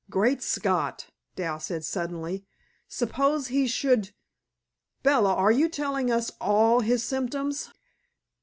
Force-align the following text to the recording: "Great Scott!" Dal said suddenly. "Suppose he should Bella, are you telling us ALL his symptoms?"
"Great 0.09 0.41
Scott!" 0.41 1.11
Dal 1.35 1.59
said 1.59 1.85
suddenly. 1.85 2.43
"Suppose 2.87 3.49
he 3.49 3.67
should 3.67 4.15
Bella, 5.03 5.35
are 5.35 5.51
you 5.51 5.69
telling 5.69 6.09
us 6.11 6.31
ALL 6.39 6.79
his 6.79 7.03
symptoms?" 7.03 7.69